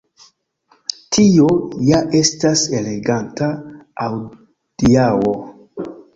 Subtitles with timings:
[1.17, 1.49] Tio
[1.89, 3.51] ja estis eleganta
[4.09, 5.37] adiaŭo.